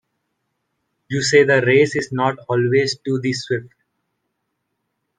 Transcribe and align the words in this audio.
You 1.09 1.21
say 1.21 1.43
the 1.43 1.61
race 1.63 1.95
is 1.95 2.11
not 2.11 2.39
always 2.49 2.97
to 3.05 3.19
the 3.19 3.33
swift. 3.33 3.69